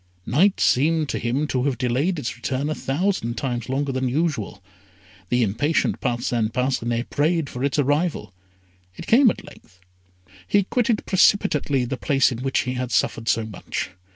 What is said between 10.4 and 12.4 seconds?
He quitted precipitately the place in